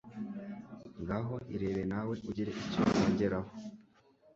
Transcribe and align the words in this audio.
Ngaho 1.01 1.35
irebere 1.53 1.83
nawe 1.91 2.13
ugire 2.27 2.51
icyo 2.61 2.81
wongeraho 2.91 3.51